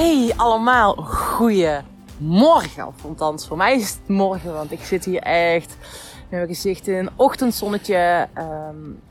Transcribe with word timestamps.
Hey 0.00 0.32
allemaal, 0.36 0.94
goeiemorgen. 0.94 2.86
Of 2.86 3.04
althans, 3.04 3.46
voor 3.46 3.56
mij 3.56 3.74
is 3.74 3.90
het 3.90 4.08
morgen, 4.08 4.52
want 4.52 4.72
ik 4.72 4.84
zit 4.84 5.04
hier 5.04 5.22
echt 5.22 5.76
met 6.20 6.30
mijn 6.30 6.46
gezicht 6.46 6.86
in 6.86 6.94
een 6.94 7.10
ochtendzonnetje. 7.16 8.28
Um, 8.38 9.02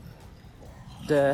de 1.06 1.32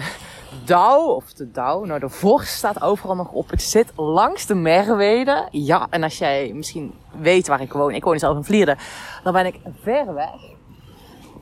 dauw, 0.64 1.06
of 1.06 1.32
de 1.32 1.50
dauw, 1.50 1.84
nou 1.84 2.00
de 2.00 2.08
vorst 2.08 2.54
staat 2.54 2.82
overal 2.82 3.16
nog 3.16 3.30
op. 3.30 3.52
Ik 3.52 3.60
zit 3.60 3.92
langs 3.96 4.46
de 4.46 4.54
Merwede. 4.54 5.48
Ja, 5.50 5.86
en 5.90 6.02
als 6.02 6.18
jij 6.18 6.52
misschien 6.54 6.94
weet 7.20 7.46
waar 7.46 7.60
ik 7.60 7.72
woon, 7.72 7.94
ik 7.94 8.04
woon 8.04 8.18
zelf 8.18 8.36
in 8.36 8.44
Vlierde, 8.44 8.76
dan 9.22 9.32
ben 9.32 9.46
ik 9.46 9.60
ver 9.82 10.14
weg 10.14 10.40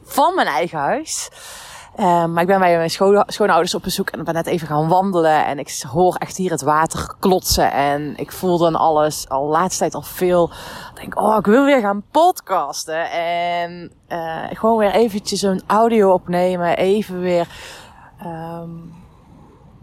van 0.02 0.34
mijn 0.34 0.48
eigen 0.48 0.78
huis. 0.78 1.30
Um, 2.00 2.32
maar 2.32 2.42
ik 2.42 2.48
ben 2.48 2.58
bij 2.58 2.76
mijn 2.76 2.90
schoonouders 3.26 3.74
op 3.74 3.82
bezoek 3.82 4.10
en 4.10 4.24
ben 4.24 4.34
net 4.34 4.46
even 4.46 4.66
gaan 4.66 4.88
wandelen. 4.88 5.46
En 5.46 5.58
ik 5.58 5.84
hoor 5.92 6.14
echt 6.14 6.36
hier 6.36 6.50
het 6.50 6.62
water 6.62 7.14
klotsen. 7.20 7.72
En 7.72 8.16
ik 8.16 8.32
voel 8.32 8.58
dan 8.58 8.74
alles 8.74 9.28
al 9.28 9.46
laatste 9.46 9.78
tijd 9.78 9.94
al 9.94 10.02
veel. 10.02 10.50
Ik 10.94 11.00
denk, 11.00 11.20
oh, 11.20 11.36
ik 11.38 11.46
wil 11.46 11.64
weer 11.64 11.80
gaan 11.80 12.04
podcasten. 12.10 13.10
En 13.10 13.92
uh, 14.08 14.44
gewoon 14.50 14.78
weer 14.78 14.90
eventjes 14.90 15.42
een 15.42 15.62
audio 15.66 16.12
opnemen. 16.12 16.76
Even 16.76 17.20
weer, 17.20 17.48
um, 18.26 18.94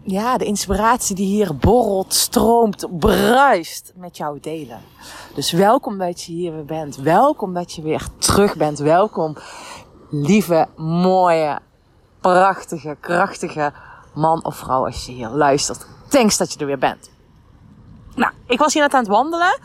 ja, 0.02 0.38
de 0.38 0.44
inspiratie 0.44 1.16
die 1.16 1.26
hier 1.26 1.56
borrelt, 1.56 2.14
stroomt, 2.14 2.98
bruist 2.98 3.92
met 3.96 4.16
jou 4.16 4.40
delen. 4.40 4.80
Dus 5.34 5.52
welkom 5.52 5.98
dat 5.98 6.22
je 6.22 6.32
hier 6.32 6.52
weer 6.52 6.64
bent. 6.64 6.96
Welkom 6.96 7.54
dat 7.54 7.72
je 7.72 7.82
weer 7.82 8.06
terug 8.18 8.56
bent. 8.56 8.78
Welkom, 8.78 9.36
lieve, 10.10 10.68
mooie 10.76 11.58
prachtige, 12.22 12.96
krachtige 13.00 13.72
man 14.14 14.44
of 14.44 14.56
vrouw 14.56 14.84
als 14.84 15.06
je 15.06 15.12
hier 15.12 15.28
luistert. 15.28 15.86
Thanks 16.08 16.36
dat 16.36 16.52
je 16.52 16.58
er 16.58 16.66
weer 16.66 16.78
bent. 16.78 17.10
Nou, 18.14 18.32
ik 18.46 18.58
was 18.58 18.72
hier 18.72 18.82
net 18.82 18.94
aan 18.94 19.00
het 19.00 19.08
wandelen. 19.08 19.58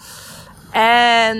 En 0.72 1.38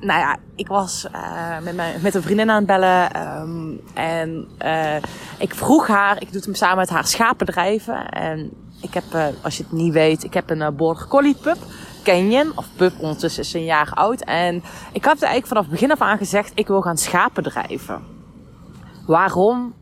nou 0.00 0.20
ja, 0.20 0.36
ik 0.54 0.68
was 0.68 1.06
uh, 1.14 1.58
met, 1.58 1.76
mijn, 1.76 2.02
met 2.02 2.14
een 2.14 2.22
vriendin 2.22 2.50
aan 2.50 2.56
het 2.56 2.66
bellen. 2.66 3.28
Um, 3.40 3.80
en 3.94 4.48
uh, 4.64 4.96
ik 5.38 5.54
vroeg 5.54 5.86
haar, 5.86 6.22
ik 6.22 6.32
doe 6.32 6.42
het 6.46 6.56
samen 6.56 6.76
met 6.76 6.88
haar 6.88 7.06
schapendrijven. 7.06 8.08
En 8.08 8.50
ik 8.80 8.94
heb, 8.94 9.04
uh, 9.14 9.26
als 9.42 9.56
je 9.56 9.62
het 9.62 9.72
niet 9.72 9.92
weet, 9.92 10.24
ik 10.24 10.34
heb 10.34 10.50
een 10.50 10.76
border 10.76 11.06
collie 11.06 11.36
pup. 11.42 11.58
Canyon, 12.02 12.52
of 12.54 12.66
pup 12.76 12.92
ondertussen 13.00 13.42
is 13.42 13.52
een 13.52 13.64
jaar 13.64 13.90
oud. 13.94 14.20
En 14.20 14.62
ik 14.92 15.04
had 15.04 15.22
eigenlijk 15.22 15.46
vanaf 15.46 15.62
het 15.62 15.72
begin 15.72 15.92
af 15.92 16.00
aan 16.00 16.18
gezegd, 16.18 16.52
ik 16.54 16.66
wil 16.66 16.80
gaan 16.80 16.96
schapen 16.96 17.42
drijven. 17.42 18.02
Waarom? 19.06 19.74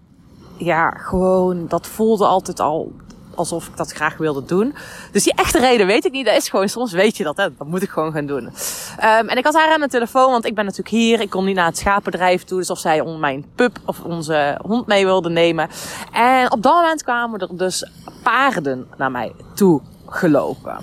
Ja, 0.57 0.91
gewoon, 0.91 1.69
dat 1.69 1.87
voelde 1.87 2.27
altijd 2.27 2.61
al 2.61 2.93
alsof 3.37 3.67
ik 3.67 3.77
dat 3.77 3.93
graag 3.93 4.17
wilde 4.17 4.45
doen. 4.45 4.75
Dus 5.13 5.25
die 5.25 5.33
echte 5.35 5.59
reden 5.59 5.87
weet 5.87 6.05
ik 6.05 6.13
niet. 6.13 6.27
Dat 6.27 6.37
is 6.37 6.49
gewoon, 6.49 6.69
soms 6.69 6.93
weet 6.93 7.17
je 7.17 7.25
dat, 7.25 7.37
hè. 7.37 7.57
Dat 7.57 7.67
moet 7.67 7.83
ik 7.83 7.91
gewoon 7.91 8.13
gaan 8.13 8.27
doen. 8.27 8.45
Um, 8.45 9.29
en 9.29 9.37
ik 9.37 9.45
had 9.45 9.55
haar 9.55 9.73
aan 9.73 9.81
de 9.81 9.89
telefoon, 9.89 10.31
want 10.31 10.45
ik 10.45 10.55
ben 10.55 10.65
natuurlijk 10.65 10.95
hier. 10.95 11.21
Ik 11.21 11.31
kon 11.31 11.45
niet 11.45 11.57
naar 11.57 11.67
het 11.67 11.79
schapendrijf 11.79 12.45
toe. 12.45 12.59
Dus 12.59 12.71
of 12.71 12.79
zij 12.79 13.05
mijn 13.05 13.45
pup 13.55 13.79
of 13.85 14.01
onze 14.01 14.59
hond 14.63 14.87
mee 14.87 15.05
wilde 15.05 15.31
nemen. 15.31 15.69
En 16.13 16.53
op 16.53 16.63
dat 16.63 16.75
moment 16.75 17.03
kwamen 17.03 17.41
er 17.41 17.57
dus 17.57 17.91
paarden 18.23 18.87
naar 18.97 19.11
mij 19.11 19.33
toe 19.55 19.81
gelopen. 20.07 20.79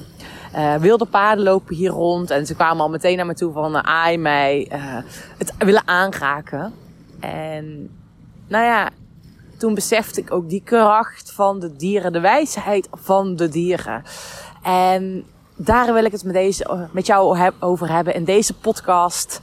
Uh, 0.55 0.75
wilde 0.75 1.05
paarden 1.05 1.43
lopen 1.43 1.75
hier 1.75 1.89
rond. 1.89 2.29
En 2.29 2.45
ze 2.45 2.55
kwamen 2.55 2.83
al 2.83 2.89
meteen 2.89 3.17
naar 3.17 3.25
me 3.25 3.33
toe 3.33 3.53
van, 3.53 3.75
uh, 3.75 4.15
mij, 4.17 4.69
uh, 4.73 4.97
het 5.37 5.53
willen 5.57 5.87
aanraken. 5.87 6.73
En, 7.19 7.89
nou 8.47 8.65
ja, 8.65 8.89
toen 9.63 9.73
besefte 9.73 10.21
ik 10.21 10.31
ook 10.31 10.49
die 10.49 10.61
kracht 10.63 11.31
van 11.31 11.59
de 11.59 11.75
dieren, 11.75 12.13
de 12.13 12.19
wijsheid 12.19 12.87
van 12.91 13.35
de 13.35 13.49
dieren. 13.49 14.03
En 14.63 15.25
daar 15.55 15.93
wil 15.93 16.05
ik 16.05 16.11
het 16.11 16.23
met, 16.23 16.33
deze, 16.33 16.87
met 16.91 17.05
jou 17.05 17.51
over 17.59 17.91
hebben 17.91 18.13
in 18.13 18.23
deze 18.23 18.53
podcast. 18.53 19.41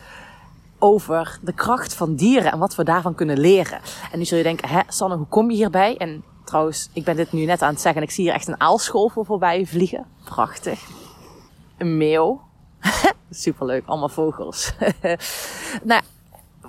Over 0.79 1.39
de 1.43 1.53
kracht 1.53 1.95
van 1.95 2.15
dieren 2.15 2.53
en 2.53 2.59
wat 2.59 2.75
we 2.75 2.85
daarvan 2.85 3.15
kunnen 3.15 3.39
leren. 3.39 3.81
En 4.13 4.19
nu 4.19 4.25
zul 4.25 4.39
je 4.39 4.43
denken, 4.43 4.69
hè, 4.69 4.81
Sanne, 4.89 5.17
hoe 5.17 5.27
kom 5.27 5.51
je 5.51 5.57
hierbij? 5.57 5.97
En 5.97 6.25
trouwens, 6.45 6.91
ik 6.93 7.05
ben 7.05 7.17
dit 7.17 7.33
nu 7.33 7.45
net 7.45 7.63
aan 7.63 7.73
het 7.73 7.81
zeggen. 7.81 8.03
Ik 8.03 8.11
zie 8.11 8.25
hier 8.25 8.35
echt 8.35 8.49
een 8.49 8.61
aalscholver 8.61 9.25
voorbij 9.25 9.67
vliegen. 9.67 10.07
Prachtig. 10.25 10.81
Een 11.79 11.97
meeuw. 11.97 12.41
Superleuk, 13.31 13.87
allemaal 13.87 14.09
vogels. 14.09 14.73
nou, 15.83 16.03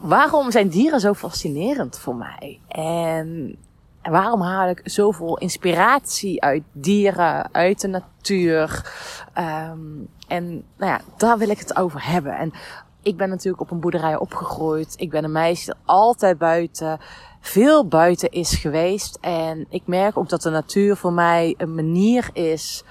waarom 0.02 0.52
zijn 0.52 0.70
dieren 0.70 1.00
zo 1.00 1.14
fascinerend 1.14 2.00
voor 2.00 2.16
mij? 2.16 2.60
En 2.68 3.58
waarom 4.02 4.42
haal 4.42 4.70
ik 4.70 4.82
zoveel 4.84 5.38
inspiratie 5.38 6.42
uit 6.42 6.64
dieren, 6.72 7.54
uit 7.54 7.82
de 7.82 7.88
natuur? 7.88 8.92
Um, 9.38 10.10
en 10.28 10.66
nou 10.78 10.92
ja, 10.92 11.02
daar 11.18 11.38
wil 11.38 11.50
ik 11.50 11.60
het 11.60 11.76
over 11.76 12.06
hebben. 12.06 12.38
En 12.38 12.54
ik 13.02 13.18
ben 13.18 13.30
natuurlijk 13.30 13.62
op 13.62 13.72
een 13.72 13.80
boerderij 13.80 14.18
opgegroeid. 14.18 14.94
Ik 14.98 15.10
ben 15.10 15.24
een 15.24 15.32
meisje 15.32 15.66
dat 15.66 15.78
altijd 15.86 16.38
buiten, 16.38 17.00
veel 17.40 17.88
buiten 17.88 18.32
is 18.32 18.56
geweest. 18.56 19.18
En 19.22 19.66
ik 19.70 19.82
merk 19.86 20.18
ook 20.18 20.30
dat 20.30 20.42
de 20.42 20.50
natuur 20.50 20.96
voor 20.96 21.14
mij 21.14 21.56
een 21.58 21.76
manier 21.76 22.30
is 22.34 22.84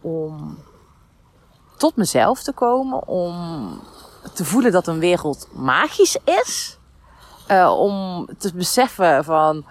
om 0.00 0.58
tot 1.76 1.96
mezelf 1.96 2.42
te 2.42 2.52
komen, 2.52 3.08
om 3.08 3.34
te 4.34 4.44
voelen 4.44 4.72
dat 4.72 4.86
een 4.86 4.98
wereld 4.98 5.48
magisch 5.52 6.18
is. 6.24 6.78
Uh, 7.50 7.74
om 7.78 8.26
te 8.38 8.52
beseffen 8.54 9.24
van 9.24 9.64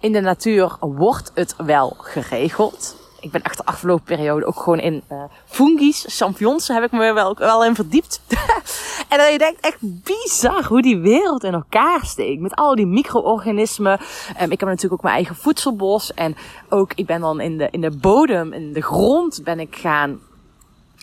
in 0.00 0.12
de 0.12 0.20
natuur 0.20 0.76
wordt 0.80 1.30
het 1.34 1.54
wel 1.56 1.96
geregeld. 1.98 2.96
Ik 3.20 3.30
ben 3.30 3.42
echt 3.42 3.56
de 3.56 3.64
afgelopen 3.64 4.04
periode 4.04 4.46
ook 4.46 4.60
gewoon 4.60 4.78
in 4.78 5.02
uh, 5.12 5.22
fungis, 5.44 6.04
champignons, 6.08 6.68
heb 6.68 6.82
ik 6.82 6.92
me 6.92 7.12
wel, 7.12 7.36
wel 7.38 7.64
in 7.64 7.74
verdiept. 7.74 8.20
en 9.08 9.18
dan 9.18 9.32
je 9.32 9.38
denkt 9.38 9.60
echt 9.60 9.78
bizar 9.80 10.64
hoe 10.64 10.82
die 10.82 10.98
wereld 10.98 11.44
in 11.44 11.52
elkaar 11.52 12.04
steekt. 12.04 12.40
Met 12.40 12.54
al 12.54 12.74
die 12.74 12.86
micro-organismen. 12.86 14.00
Um, 14.40 14.50
ik 14.50 14.60
heb 14.60 14.68
natuurlijk 14.68 14.92
ook 14.92 15.02
mijn 15.02 15.14
eigen 15.14 15.36
voedselbos. 15.36 16.14
En 16.14 16.36
ook, 16.68 16.92
ik 16.94 17.06
ben 17.06 17.20
dan 17.20 17.40
in 17.40 17.58
de, 17.58 17.68
in 17.70 17.80
de 17.80 17.90
bodem, 17.90 18.52
in 18.52 18.72
de 18.72 18.82
grond 18.82 19.40
ben 19.44 19.60
ik 19.60 19.76
gaan 19.76 20.20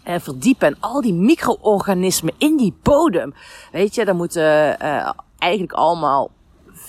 uh, 0.09 0.20
verdiepen. 0.20 0.68
En 0.68 0.78
al 0.80 1.02
die 1.02 1.14
micro-organismen 1.14 2.34
in 2.38 2.58
die 2.58 2.74
bodem. 2.84 3.34
Weet 3.72 3.96
je, 3.96 4.06
daar 4.06 4.16
moeten 4.16 4.78
uh, 4.81 5.12
eigenlijk 5.38 5.74
allemaal 5.74 6.31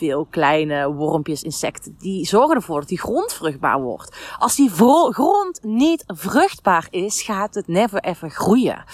veel 0.00 0.26
kleine 0.30 0.92
wormpjes, 0.92 1.42
insecten, 1.42 1.96
die 1.98 2.26
zorgen 2.26 2.56
ervoor 2.56 2.80
dat 2.80 2.88
die 2.88 2.98
grond 2.98 3.32
vruchtbaar 3.32 3.80
wordt. 3.80 4.16
Als 4.38 4.56
die 4.56 4.70
grond 5.10 5.62
niet 5.62 6.04
vruchtbaar 6.06 6.86
is, 6.90 7.22
gaat 7.22 7.54
het 7.54 7.68
never 7.68 8.00
ever 8.00 8.30
groeien. 8.30 8.84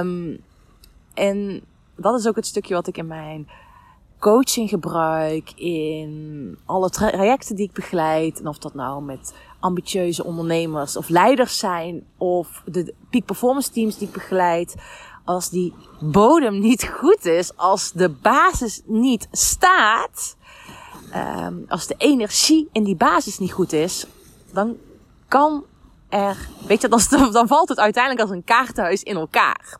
Um, 0.00 0.40
en 1.14 1.64
dat 1.96 2.18
is 2.18 2.26
ook 2.26 2.36
het 2.36 2.46
stukje 2.46 2.74
wat 2.74 2.86
ik 2.86 2.96
in 2.96 3.06
mijn 3.06 3.48
coaching 4.18 4.68
gebruik, 4.68 5.52
in 5.56 6.58
alle 6.64 6.90
trajecten 6.90 7.56
die 7.56 7.66
ik 7.66 7.72
begeleid. 7.72 8.40
En 8.40 8.46
of 8.46 8.58
dat 8.58 8.74
nou 8.74 9.02
met 9.02 9.34
ambitieuze 9.64 10.24
ondernemers 10.24 10.96
of 10.96 11.08
leiders 11.08 11.58
zijn, 11.58 12.06
of 12.18 12.62
de 12.64 12.94
peak 13.10 13.24
performance 13.24 13.70
teams 13.70 13.98
die 13.98 14.06
ik 14.06 14.14
begeleid. 14.14 14.74
Als 15.24 15.50
die 15.50 15.74
bodem 16.00 16.58
niet 16.58 16.84
goed 16.84 17.24
is, 17.24 17.56
als 17.56 17.92
de 17.92 18.08
basis 18.08 18.82
niet 18.84 19.28
staat, 19.30 20.36
um, 21.14 21.64
als 21.68 21.86
de 21.86 21.94
energie 21.98 22.68
in 22.72 22.84
die 22.84 22.96
basis 22.96 23.38
niet 23.38 23.52
goed 23.52 23.72
is, 23.72 24.06
dan 24.52 24.76
kan 25.28 25.64
er, 26.08 26.48
weet 26.66 26.80
je, 26.80 26.88
dan, 26.88 27.00
dan 27.32 27.46
valt 27.46 27.68
het 27.68 27.78
uiteindelijk 27.78 28.22
als 28.22 28.36
een 28.36 28.44
kaartenhuis 28.44 29.02
in 29.02 29.16
elkaar. 29.16 29.78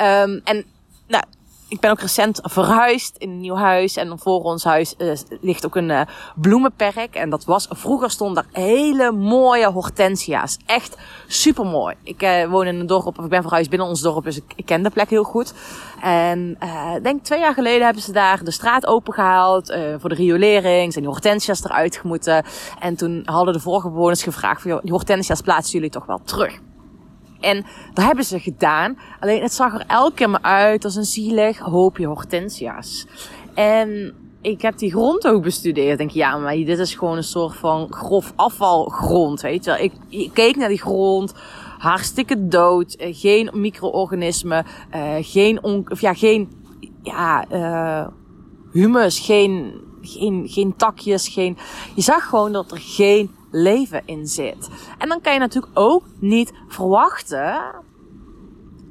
Um, 0.00 0.40
en 0.44 0.64
nou, 1.06 1.24
ik 1.72 1.80
ben 1.80 1.90
ook 1.90 2.00
recent 2.00 2.40
verhuisd 2.42 3.16
in 3.16 3.30
een 3.30 3.40
nieuw 3.40 3.54
huis. 3.54 3.96
En 3.96 4.18
voor 4.18 4.42
ons 4.42 4.64
huis 4.64 4.94
uh, 4.98 5.12
ligt 5.40 5.66
ook 5.66 5.76
een 5.76 5.88
uh, 5.88 6.00
bloemenperk. 6.34 7.14
En 7.14 7.30
dat 7.30 7.44
was, 7.44 7.66
vroeger 7.70 8.10
stonden 8.10 8.44
daar 8.44 8.62
hele 8.64 9.12
mooie 9.12 9.70
hortensia's. 9.70 10.58
Echt 10.66 10.96
super 11.26 11.66
mooi. 11.66 11.94
Ik 12.02 12.22
uh, 12.22 12.44
woon 12.44 12.66
in 12.66 12.80
een 12.80 12.86
dorp, 12.86 13.18
of 13.18 13.24
ik 13.24 13.30
ben 13.30 13.42
verhuisd 13.42 13.70
binnen 13.70 13.88
ons 13.88 14.00
dorp, 14.00 14.24
dus 14.24 14.36
ik, 14.36 14.52
ik 14.56 14.66
ken 14.66 14.82
de 14.82 14.90
plek 14.90 15.10
heel 15.10 15.24
goed. 15.24 15.54
En 16.00 16.58
ik 16.96 17.02
denk 17.02 17.24
twee 17.24 17.40
jaar 17.40 17.54
geleden 17.54 17.84
hebben 17.84 18.02
ze 18.02 18.12
daar 18.12 18.44
de 18.44 18.50
straat 18.50 18.86
opengehaald 18.86 19.76
voor 19.98 20.08
de 20.08 20.14
riolering. 20.14 20.92
Zijn 20.92 21.04
die 21.04 21.12
hortensia's 21.12 21.64
eruit 21.64 21.96
gemoeten. 21.96 22.44
En 22.80 22.96
toen 22.96 23.22
hadden 23.24 23.54
de 23.54 23.60
vorige 23.60 23.88
bewoners 23.88 24.22
gevraagd, 24.22 24.62
van, 24.62 24.80
die 24.82 24.92
hortensia's 24.92 25.40
plaatsen 25.40 25.72
jullie 25.72 25.90
toch 25.90 26.06
wel 26.06 26.20
terug. 26.24 26.60
En 27.42 27.64
dat 27.94 28.04
hebben 28.04 28.24
ze 28.24 28.40
gedaan. 28.40 28.98
Alleen 29.20 29.42
het 29.42 29.52
zag 29.52 29.74
er 29.74 29.84
elke 29.86 30.14
keer 30.14 30.30
maar 30.30 30.42
uit 30.42 30.84
als 30.84 30.96
een 30.96 31.04
zielig 31.04 31.58
hoopje 31.58 32.06
hortensia's. 32.06 33.06
En 33.54 34.14
ik 34.42 34.62
heb 34.62 34.78
die 34.78 34.90
grond 34.90 35.26
ook 35.26 35.42
bestudeerd. 35.42 35.90
Ik 35.90 35.98
denk, 35.98 36.10
ja, 36.10 36.36
maar 36.36 36.54
dit 36.54 36.78
is 36.78 36.94
gewoon 36.94 37.16
een 37.16 37.24
soort 37.24 37.56
van 37.56 37.92
grof 37.92 38.32
afvalgrond, 38.36 39.40
weet 39.40 39.64
je 39.64 39.78
Ik, 39.82 39.92
ik 40.08 40.30
keek 40.32 40.56
naar 40.56 40.68
die 40.68 40.80
grond, 40.80 41.34
hartstikke 41.78 42.48
dood, 42.48 42.92
eh, 42.92 43.08
geen 43.16 43.50
micro-organismen, 43.52 44.66
uh, 44.94 45.14
geen, 45.20 45.62
on, 45.62 45.86
of 45.88 46.00
ja, 46.00 46.14
geen, 46.14 46.48
ja, 47.02 47.44
uh, 47.52 48.06
humus, 48.72 49.18
geen, 49.18 49.80
geen, 50.00 50.48
geen 50.48 50.76
takjes, 50.76 51.28
geen, 51.28 51.56
je 51.94 52.02
zag 52.02 52.28
gewoon 52.28 52.52
dat 52.52 52.70
er 52.70 52.80
geen 52.80 53.30
leven 53.52 54.02
in 54.04 54.26
zit. 54.26 54.68
En 54.98 55.08
dan 55.08 55.20
kan 55.20 55.32
je 55.32 55.38
natuurlijk 55.38 55.78
ook 55.78 56.04
niet 56.18 56.52
verwachten 56.68 57.60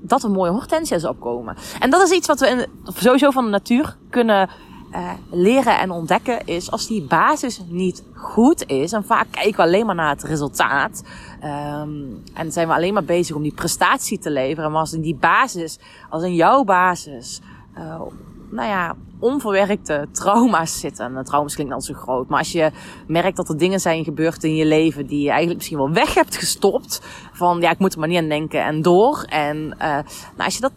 dat 0.01 0.23
er 0.23 0.31
mooie 0.31 0.51
hortensia's 0.51 1.05
opkomen. 1.05 1.55
En 1.79 1.89
dat 1.89 2.01
is 2.01 2.11
iets 2.11 2.27
wat 2.27 2.39
we 2.39 2.67
sowieso 2.83 3.31
van 3.31 3.43
de 3.43 3.49
natuur 3.49 3.97
kunnen 4.09 4.49
uh, 4.91 5.11
leren 5.29 5.79
en 5.79 5.91
ontdekken 5.91 6.45
is 6.45 6.71
als 6.71 6.87
die 6.87 7.01
basis 7.01 7.61
niet 7.67 8.03
goed 8.13 8.65
is. 8.65 8.91
En 8.91 9.03
vaak 9.03 9.27
kijken 9.31 9.55
we 9.55 9.61
alleen 9.61 9.85
maar 9.85 9.95
naar 9.95 10.09
het 10.09 10.23
resultaat. 10.23 11.03
Um, 11.43 12.23
en 12.33 12.51
zijn 12.51 12.67
we 12.67 12.73
alleen 12.73 12.93
maar 12.93 13.03
bezig 13.03 13.35
om 13.35 13.41
die 13.41 13.53
prestatie 13.53 14.19
te 14.19 14.31
leveren. 14.31 14.71
Maar 14.71 14.79
als 14.79 14.93
in 14.93 15.01
die 15.01 15.15
basis, 15.15 15.79
als 16.09 16.23
in 16.23 16.35
jouw 16.35 16.63
basis, 16.63 17.41
uh, 17.77 18.01
nou 18.51 18.67
ja, 18.67 18.95
onverwerkte 19.19 20.07
trauma's 20.11 20.79
zitten. 20.79 21.17
En 21.17 21.23
trauma's 21.23 21.53
klinkt 21.53 21.71
dan 21.71 21.81
zo 21.81 21.93
groot. 21.93 22.29
Maar 22.29 22.39
als 22.39 22.51
je 22.51 22.71
merkt 23.07 23.37
dat 23.37 23.49
er 23.49 23.57
dingen 23.57 23.79
zijn 23.79 24.03
gebeurd 24.03 24.43
in 24.43 24.55
je 24.55 24.65
leven 24.65 25.07
die 25.07 25.21
je 25.21 25.27
eigenlijk 25.27 25.57
misschien 25.57 25.77
wel 25.77 25.91
weg 25.91 26.13
hebt 26.13 26.37
gestopt. 26.37 27.01
Van 27.33 27.61
ja, 27.61 27.71
ik 27.71 27.79
moet 27.79 27.93
er 27.93 27.99
maar 27.99 28.07
niet 28.07 28.17
aan 28.17 28.29
denken 28.29 28.63
en 28.63 28.81
door. 28.81 29.25
En 29.29 29.57
uh, 29.57 29.79
nou, 29.79 30.03
als 30.35 30.55
je 30.55 30.61
dat 30.61 30.73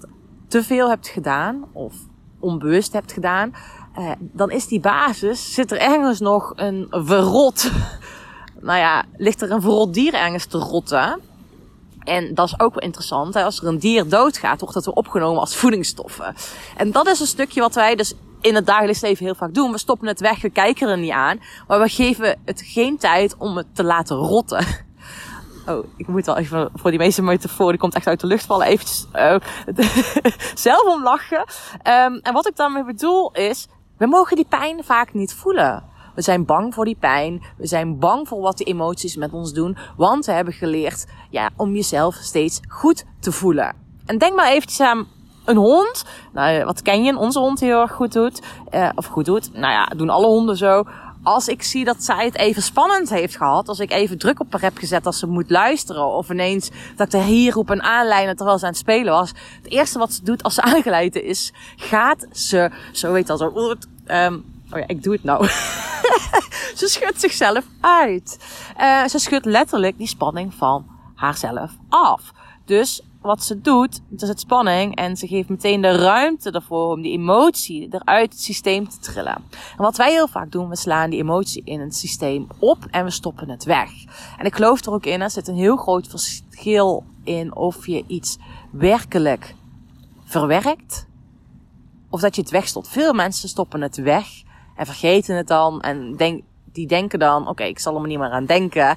te 0.49 0.63
veel 0.63 0.89
hebt 0.89 1.09
gedaan 1.09 1.65
of 1.73 1.95
onbewust 2.41 2.93
hebt 2.93 3.13
gedaan, 3.13 3.55
uh, 3.99 4.11
dan 4.21 4.51
is 4.51 4.67
die 4.67 4.81
basis, 4.81 5.55
zit 5.55 5.71
er 5.71 5.79
ergens 5.79 6.21
nog 6.21 6.53
een 6.57 6.87
verrot. 6.91 7.71
nou 8.61 8.79
ja, 8.79 9.05
ligt 9.17 9.43
er 9.43 9.51
een 9.51 9.61
verrot 9.61 9.95
dier 9.95 10.15
ergens 10.15 10.47
te 10.47 10.59
rotten. 10.59 11.21
En 12.05 12.35
dat 12.35 12.47
is 12.47 12.61
ook 12.61 12.75
wel 12.75 12.83
interessant. 12.83 13.35
Hè? 13.35 13.45
Als 13.45 13.61
er 13.61 13.67
een 13.67 13.79
dier 13.79 14.09
doodgaat, 14.09 14.61
wordt 14.61 14.75
dat 14.75 14.85
weer 14.85 14.95
opgenomen 14.95 15.41
als 15.41 15.57
voedingsstoffen. 15.57 16.35
En 16.77 16.91
dat 16.91 17.07
is 17.07 17.21
een 17.21 17.27
stukje 17.27 17.61
wat 17.61 17.75
wij 17.75 17.95
dus 17.95 18.15
in 18.41 18.55
het 18.55 18.67
dagelijks 18.67 19.01
leven 19.01 19.25
heel 19.25 19.35
vaak 19.35 19.55
doen. 19.55 19.73
We 19.73 19.79
stoppen 19.79 20.09
het 20.09 20.21
weg, 20.21 20.43
we 20.43 20.51
kijken 20.51 20.89
er 20.89 20.99
niet 20.99 21.11
aan. 21.11 21.41
Maar 21.69 21.81
we 21.81 21.89
geven 21.89 22.39
het 22.45 22.63
geen 22.65 22.99
tijd 22.99 23.35
om 23.39 23.57
het 23.57 23.67
te 23.73 23.85
laten 23.85 24.17
rotten. 24.17 24.67
Oh, 25.67 25.85
ik 25.97 26.07
moet 26.07 26.27
wel 26.27 26.37
even 26.37 26.71
voor 26.75 26.91
die 26.91 26.99
meeste 26.99 27.23
metafoor, 27.23 27.71
die 27.71 27.81
komt 27.81 27.95
echt 27.95 28.07
uit 28.07 28.21
de 28.21 28.27
lucht 28.27 28.45
vallen, 28.45 28.67
eventjes 28.67 29.07
uh, 29.15 29.37
zelf 30.55 30.83
om 30.83 31.03
lachen. 31.03 31.39
Um, 31.39 32.19
en 32.23 32.33
wat 32.33 32.47
ik 32.47 32.57
daarmee 32.57 32.85
bedoel 32.85 33.33
is, 33.33 33.69
we 33.99 34.07
mogen 34.07 34.37
die 34.37 34.47
pijn 34.49 34.85
vaak 34.85 35.15
niet 35.15 35.35
voelen. 35.35 35.83
We 36.15 36.23
zijn 36.23 36.45
bang 36.45 36.75
voor 36.75 36.85
die 36.85 36.97
pijn. 37.01 37.43
We 37.57 37.67
zijn 37.67 37.99
bang 37.99 38.29
voor 38.29 38.41
wat 38.41 38.57
die 38.57 38.67
emoties 38.67 39.17
met 39.17 39.33
ons 39.33 39.53
doen. 39.53 39.77
Want 39.97 40.27
we 40.27 40.33
hebben 40.33 40.55
geleerd 40.55 41.07
ja, 41.31 41.51
om 41.57 41.75
jezelf 41.75 42.15
steeds 42.15 42.61
goed 42.69 43.05
te 43.21 43.33
voelen. 43.33 43.75
En 44.07 44.19
denk 44.19 44.37
maar 44.37 44.49
eventjes 44.49 44.81
aan 44.81 45.07
een 45.45 45.57
hond. 45.57 46.05
Nou, 46.33 46.65
wat 46.65 46.83
ken 46.83 47.05
je? 47.05 47.19
Onze 47.19 47.39
hond 47.39 47.61
heel 47.61 47.81
erg 47.81 47.93
goed 47.93 48.13
doet. 48.13 48.43
Uh, 48.75 48.89
of 48.95 49.07
goed 49.07 49.25
doet. 49.25 49.53
Nou 49.53 49.73
ja, 49.73 49.85
doen 49.85 50.11
alle 50.11 50.27
honden 50.27 50.57
zo. 50.57 50.85
Als 51.23 51.49
ik 51.49 51.63
zie 51.63 51.85
dat 51.85 52.03
zij 52.03 52.25
het 52.25 52.37
even 52.37 52.63
spannend 52.63 53.11
heeft 53.11 53.37
gehad. 53.37 53.69
Als 53.69 53.81
ik 53.81 53.93
even 53.93 54.19
druk 54.19 54.41
op 54.41 54.53
haar 54.53 54.61
heb 54.61 54.77
gezet 54.77 55.07
als 55.07 55.19
ze 55.19 55.27
moet 55.27 55.51
luisteren. 55.51 56.07
Of 56.07 56.31
ineens 56.31 56.71
dat 56.97 57.07
ik 57.07 57.21
er 57.21 57.27
hier 57.27 57.53
roep 57.53 57.71
en 57.71 57.83
aanlijnen 57.83 58.37
terwijl 58.37 58.59
ze 58.59 58.65
aan 58.65 58.71
het 58.71 58.81
spelen 58.81 59.13
was. 59.13 59.33
Het 59.63 59.73
eerste 59.73 59.99
wat 59.99 60.13
ze 60.13 60.25
doet 60.25 60.43
als 60.43 60.55
ze 60.55 60.63
aangeleid 60.73 61.17
is. 61.17 61.53
Gaat 61.77 62.27
ze, 62.33 62.71
zo 62.93 63.13
weet 63.13 63.27
dat 63.27 63.39
zo. 63.39 63.75
Um, 64.07 64.45
Oh 64.75 64.81
ja, 64.81 64.89
ik 64.89 65.03
doe 65.03 65.13
het 65.13 65.25
nou. 65.25 65.49
ze 66.81 66.89
schudt 66.89 67.21
zichzelf 67.21 67.65
uit. 67.81 68.39
Uh, 68.81 69.05
ze 69.05 69.19
schudt 69.19 69.45
letterlijk 69.45 69.99
die 69.99 70.07
spanning 70.07 70.55
van 70.55 70.87
haarzelf 71.15 71.71
af. 71.89 72.33
Dus 72.65 73.03
wat 73.21 73.45
ze 73.45 73.61
doet, 73.61 74.01
dat 74.09 74.23
is 74.23 74.29
het 74.29 74.41
spanning. 74.41 74.97
En 74.97 75.17
ze 75.17 75.27
geeft 75.27 75.49
meteen 75.49 75.81
de 75.81 75.97
ruimte 75.97 76.51
ervoor 76.51 76.93
om 76.93 77.03
die 77.03 77.13
emotie 77.13 77.89
eruit 77.91 78.33
het 78.33 78.43
systeem 78.43 78.89
te 78.89 78.99
trillen. 78.99 79.37
En 79.51 79.77
wat 79.77 79.97
wij 79.97 80.11
heel 80.11 80.29
vaak 80.29 80.53
doen, 80.53 80.69
we 80.69 80.77
slaan 80.77 81.11
die 81.11 81.21
emotie 81.21 81.63
in 81.65 81.81
het 81.81 81.97
systeem 81.97 82.47
op 82.59 82.87
en 82.91 83.05
we 83.05 83.11
stoppen 83.11 83.49
het 83.49 83.65
weg. 83.65 83.91
En 84.39 84.47
ik 84.47 84.55
geloof 84.55 84.85
er 84.85 84.93
ook 84.93 85.07
in, 85.07 85.21
er 85.21 85.31
zit 85.31 85.49
een 85.49 85.57
heel 85.57 85.77
groot 85.77 86.07
verschil 86.09 87.05
in 87.25 87.57
of 87.57 87.87
je 87.87 88.05
iets 88.07 88.39
werkelijk 88.71 89.55
verwerkt. 90.25 91.07
Of 92.11 92.21
dat 92.21 92.35
je 92.35 92.41
het 92.41 92.51
wegstopt. 92.51 92.89
Veel 92.89 93.13
mensen 93.13 93.49
stoppen 93.49 93.81
het 93.81 93.97
weg 93.97 94.27
en 94.77 94.87
vergeten 94.87 95.37
het 95.37 95.47
dan. 95.47 95.81
En 95.81 96.17
denk, 96.17 96.43
die 96.65 96.87
denken 96.87 97.19
dan, 97.19 97.49
oké, 97.49 97.63
ik 97.63 97.79
zal 97.79 97.95
er 97.95 98.01
maar 98.01 98.09
niet 98.09 98.19
meer 98.19 98.31
aan 98.31 98.47
denken. 98.47 98.97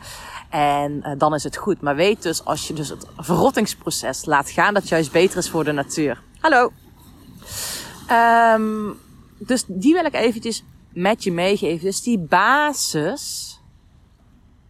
En 0.50 0.92
uh, 0.92 1.12
dan 1.18 1.34
is 1.34 1.44
het 1.44 1.58
goed. 1.58 1.82
Maar 1.82 1.96
weet 1.96 2.22
dus, 2.22 2.46
als 2.46 2.68
je 2.68 2.74
dus 2.74 2.90
het 2.90 3.08
verrottingsproces 3.18 4.26
laat 4.26 4.50
gaan, 4.50 4.74
dat 4.74 4.88
juist 4.88 5.12
beter 5.12 5.38
is 5.38 5.50
voor 5.50 5.64
de 5.64 5.72
natuur. 5.72 6.22
Hallo. 6.40 6.72
Um, 8.12 9.00
dus 9.38 9.64
die 9.68 9.94
wil 9.94 10.06
ik 10.06 10.14
eventjes 10.14 10.64
met 10.94 11.24
je 11.24 11.32
meegeven. 11.32 11.86
Dus 11.86 12.02
die 12.02 12.20
basis, 12.20 13.60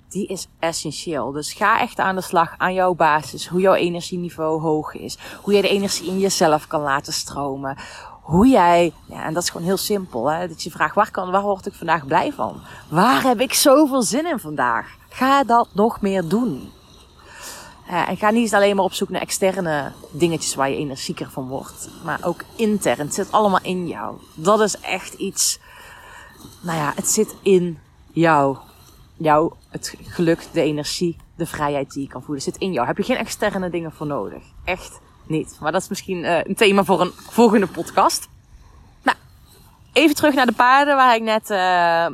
die 0.10 0.28
is 0.28 0.48
essentieel. 0.60 1.32
Dus 1.32 1.54
ga 1.54 1.80
echt 1.80 2.00
aan 2.00 2.16
de 2.16 2.22
slag 2.22 2.54
aan 2.58 2.74
jouw 2.74 2.94
basis. 2.94 3.48
Hoe 3.48 3.62
jouw 3.62 3.74
energieniveau 3.74 4.62
hoog 4.62 4.94
is. 4.94 5.18
Hoe 5.42 5.54
je 5.54 5.62
de 5.62 5.70
energie 5.70 6.08
in 6.08 6.20
jezelf 6.20 6.68
kan 6.68 6.82
laten 6.82 7.14
stromen 7.14 7.78
hoe 8.28 8.48
jij, 8.48 8.94
ja, 9.06 9.24
en 9.24 9.34
dat 9.34 9.44
is 9.44 9.50
gewoon 9.50 9.66
heel 9.66 9.78
simpel, 9.78 10.32
hè, 10.32 10.48
dat 10.48 10.64
je 10.64 10.72
vraagt, 10.72 10.96
waar, 10.96 11.12
kan, 11.12 11.32
waar 11.32 11.42
word 11.42 11.66
ik 11.66 11.74
vandaag 11.74 12.06
blij 12.06 12.34
van? 12.34 12.62
Waar 12.90 13.24
heb 13.24 13.40
ik 13.40 13.54
zoveel 13.54 14.02
zin 14.02 14.26
in 14.26 14.40
vandaag? 14.40 14.96
Ga 15.10 15.44
dat 15.44 15.68
nog 15.74 16.02
meer 16.02 16.28
doen. 16.28 16.72
En 17.88 18.18
ga 18.18 18.30
niet 18.30 18.54
alleen 18.54 18.76
maar 18.76 18.86
op 18.86 18.94
zoek 18.94 19.10
naar 19.10 19.22
externe 19.22 19.92
dingetjes 20.12 20.56
waar 20.56 20.70
je 20.70 20.76
energieker 20.76 21.30
van 21.30 21.48
wordt. 21.48 21.90
Maar 22.04 22.20
ook 22.24 22.44
intern. 22.56 23.00
Het 23.00 23.14
zit 23.14 23.32
allemaal 23.32 23.60
in 23.62 23.88
jou. 23.88 24.16
Dat 24.34 24.60
is 24.60 24.80
echt 24.80 25.14
iets. 25.14 25.60
Nou 26.62 26.78
ja, 26.78 26.92
het 26.96 27.08
zit 27.08 27.36
in 27.42 27.80
jou. 28.12 28.58
Jou, 29.18 29.54
het 29.70 29.96
geluk, 30.04 30.48
de 30.52 30.62
energie, 30.62 31.16
de 31.36 31.46
vrijheid 31.46 31.92
die 31.92 32.04
je 32.04 32.10
kan 32.10 32.24
voelen. 32.24 32.44
zit 32.44 32.58
in 32.58 32.72
jou. 32.72 32.88
Heb 32.88 32.98
je 32.98 33.04
geen 33.04 33.18
externe 33.18 33.70
dingen 33.70 33.92
voor 33.92 34.08
nodig. 34.08 34.44
Echt 34.64 35.00
niet. 35.30 35.58
Maar 35.60 35.72
dat 35.72 35.82
is 35.82 35.90
misschien 35.90 36.24
uh, 36.24 36.38
een 36.44 36.56
thema 36.56 36.84
voor 36.84 37.02
een 37.02 37.12
volgende 37.16 37.68
podcast. 37.68 38.28
Nou, 39.04 39.18
even 39.94 40.16
terug 40.16 40.34
naar 40.34 40.46
de 40.46 40.52
paarden 40.52 40.96
waar 40.96 41.16
ik 41.16 41.22
net 41.22 41.50
uh, 41.50 41.58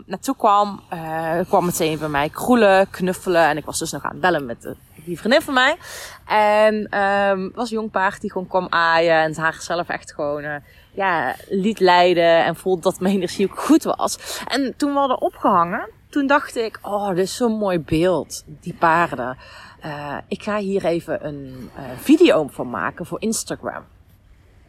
naartoe 0.06 0.36
kwam. 0.38 0.81
Uh, 0.94 1.39
kwam 1.48 1.65
meteen 1.65 2.00
bij 2.00 2.10
mij 2.10 2.30
kroelen, 2.30 2.89
knuffelen. 2.89 3.48
En 3.48 3.57
ik 3.57 3.65
was 3.65 3.80
dus 3.80 3.92
nog 3.92 4.04
aan 4.04 4.12
het 4.12 4.21
bellen 4.21 4.45
met 4.45 4.62
de, 4.62 4.75
die 5.06 5.19
vriendin 5.19 5.42
van 5.42 5.54
mij. 5.54 5.77
En 6.25 7.00
um, 7.00 7.51
was 7.56 7.71
een 7.71 7.77
jong 7.77 7.92
paard 7.92 8.21
die 8.21 8.31
gewoon 8.31 8.48
kwam 8.48 8.68
aaien. 8.69 9.15
En 9.15 9.36
haar 9.36 9.57
zelf 9.60 9.89
echt 9.89 10.13
gewoon 10.13 10.62
ja, 10.94 11.36
liet 11.50 11.80
leiden. 11.80 12.44
En 12.45 12.56
voelde 12.56 12.81
dat 12.81 13.00
mijn 13.00 13.15
energie 13.15 13.50
ook 13.51 13.60
goed 13.60 13.83
was. 13.83 14.42
En 14.48 14.74
toen 14.77 14.94
we 14.94 15.00
hadden 15.00 15.21
opgehangen, 15.21 15.89
toen 16.10 16.27
dacht 16.27 16.56
ik, 16.56 16.80
oh, 16.81 17.07
dit 17.07 17.18
is 17.18 17.36
zo'n 17.36 17.57
mooi 17.57 17.80
beeld. 17.80 18.44
Die 18.45 18.74
paarden. 18.74 19.38
Uh, 19.86 20.18
ik 20.28 20.44
ga 20.44 20.58
hier 20.58 20.86
even 20.86 21.25
een 21.25 21.70
uh, 21.78 21.84
video 21.98 22.48
van 22.48 22.70
maken 22.70 23.06
voor 23.06 23.22
Instagram. 23.22 23.84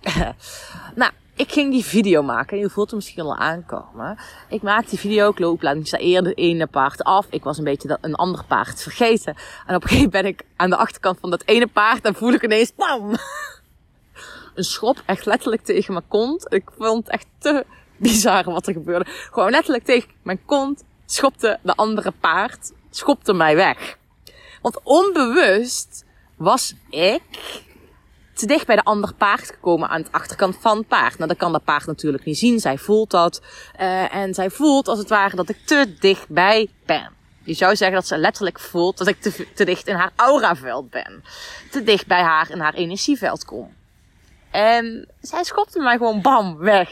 nou, 0.94 1.12
ik 1.34 1.52
ging 1.52 1.72
die 1.72 1.84
video 1.84 2.22
maken. 2.22 2.58
Je 2.58 2.70
voelt 2.70 2.88
hem 2.88 2.96
misschien 2.96 3.22
al 3.22 3.36
aankomen. 3.36 4.18
Ik 4.48 4.62
maak 4.62 4.88
die 4.88 4.98
video, 4.98 5.30
ik 5.30 5.38
loop 5.38 5.62
langs 5.62 5.90
de 5.90 5.98
ene, 5.98 6.34
ene 6.34 6.66
paard 6.66 7.04
af. 7.04 7.26
Ik 7.30 7.44
was 7.44 7.58
een 7.58 7.64
beetje 7.64 7.88
dat, 7.88 7.98
een 8.00 8.14
ander 8.14 8.44
paard 8.44 8.82
vergeten. 8.82 9.34
En 9.66 9.74
op 9.74 9.82
een 9.82 9.88
gegeven 9.88 10.10
moment 10.12 10.22
ben 10.22 10.26
ik 10.26 10.44
aan 10.56 10.70
de 10.70 10.76
achterkant 10.76 11.18
van 11.20 11.30
dat 11.30 11.42
ene 11.44 11.66
paard 11.66 12.04
en 12.04 12.14
voel 12.14 12.32
ik 12.32 12.42
ineens, 12.42 12.74
bam! 12.74 13.10
een 14.54 14.64
schop, 14.64 15.02
echt 15.06 15.26
letterlijk 15.26 15.62
tegen 15.62 15.92
mijn 15.92 16.08
kont. 16.08 16.46
Ik 16.48 16.70
vond 16.78 17.04
het 17.04 17.14
echt 17.14 17.26
te 17.38 17.66
bizar 17.96 18.44
wat 18.44 18.66
er 18.66 18.72
gebeurde. 18.72 19.10
Gewoon 19.10 19.50
letterlijk 19.50 19.84
tegen 19.84 20.10
mijn 20.22 20.44
kont 20.44 20.84
schopte 21.06 21.58
de 21.62 21.74
andere 21.74 22.12
paard, 22.20 22.72
schopte 22.90 23.32
mij 23.32 23.56
weg. 23.56 23.98
Want 24.64 24.80
onbewust 24.82 26.04
was 26.36 26.74
ik 26.90 27.22
te 28.34 28.46
dicht 28.46 28.66
bij 28.66 28.76
de 28.76 28.84
ander 28.84 29.14
paard 29.14 29.46
gekomen 29.46 29.88
aan 29.88 30.00
het 30.00 30.12
achterkant 30.12 30.56
van 30.60 30.76
het 30.76 30.88
paard. 30.88 31.16
Nou, 31.16 31.28
dat 31.28 31.38
kan 31.38 31.52
dat 31.52 31.64
paard 31.64 31.86
natuurlijk 31.86 32.24
niet 32.24 32.38
zien. 32.38 32.60
Zij 32.60 32.78
voelt 32.78 33.10
dat. 33.10 33.42
Uh, 33.80 34.14
en 34.14 34.34
zij 34.34 34.50
voelt 34.50 34.88
als 34.88 34.98
het 34.98 35.08
ware 35.08 35.36
dat 35.36 35.48
ik 35.48 35.58
te 35.64 35.94
dichtbij 36.00 36.68
ben. 36.86 37.10
Je 37.42 37.54
zou 37.54 37.76
zeggen 37.76 37.96
dat 37.96 38.06
ze 38.06 38.16
letterlijk 38.16 38.60
voelt 38.60 38.98
dat 38.98 39.06
ik 39.06 39.20
te, 39.20 39.46
te 39.54 39.64
dicht 39.64 39.86
in 39.86 39.94
haar 39.94 40.12
auraveld 40.16 40.90
ben. 40.90 41.24
Te 41.70 41.82
dicht 41.82 42.06
bij 42.06 42.22
haar 42.22 42.50
in 42.50 42.60
haar 42.60 42.74
energieveld 42.74 43.44
kom. 43.44 43.74
En 44.50 45.08
zij 45.20 45.44
schopte 45.44 45.80
mij 45.80 45.96
gewoon 45.96 46.22
bam, 46.22 46.56
weg. 46.56 46.90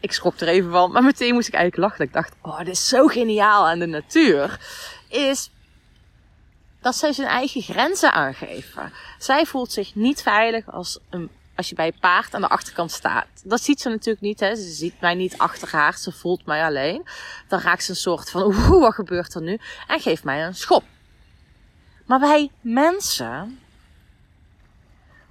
Ik 0.00 0.12
schrok 0.12 0.40
er 0.40 0.48
even 0.48 0.70
van, 0.70 0.92
maar 0.92 1.02
meteen 1.02 1.34
moest 1.34 1.48
ik 1.48 1.54
eigenlijk 1.54 1.88
lachen. 1.88 2.04
Ik 2.04 2.12
dacht, 2.12 2.34
oh, 2.42 2.58
dit 2.58 2.68
is 2.68 2.88
zo 2.88 3.06
geniaal 3.06 3.66
aan 3.66 3.78
de 3.78 3.86
natuur. 3.86 4.60
Is 5.08 5.50
dat 6.84 6.96
zij 6.96 7.12
zijn 7.12 7.28
eigen 7.28 7.62
grenzen 7.62 8.12
aangeven. 8.12 8.92
Zij 9.18 9.46
voelt 9.46 9.72
zich 9.72 9.94
niet 9.94 10.22
veilig 10.22 10.72
als, 10.72 10.98
een, 11.10 11.30
als 11.56 11.68
je 11.68 11.74
bij 11.74 11.86
een 11.86 11.98
paard 12.00 12.34
aan 12.34 12.40
de 12.40 12.48
achterkant 12.48 12.90
staat. 12.90 13.26
Dat 13.44 13.62
ziet 13.62 13.80
ze 13.80 13.88
natuurlijk 13.88 14.20
niet. 14.20 14.40
Hè. 14.40 14.54
Ze 14.54 14.72
ziet 14.72 15.00
mij 15.00 15.14
niet 15.14 15.38
achter 15.38 15.68
haar. 15.70 15.98
Ze 15.98 16.12
voelt 16.12 16.46
mij 16.46 16.64
alleen. 16.64 17.06
Dan 17.48 17.60
raakt 17.60 17.84
ze 17.84 17.90
een 17.90 17.96
soort 17.96 18.30
van, 18.30 18.42
oeh, 18.54 18.80
wat 18.80 18.94
gebeurt 18.94 19.34
er 19.34 19.42
nu? 19.42 19.58
En 19.86 20.00
geeft 20.00 20.24
mij 20.24 20.44
een 20.46 20.54
schop. 20.54 20.84
Maar 22.06 22.20
wij 22.20 22.50
mensen, 22.60 23.60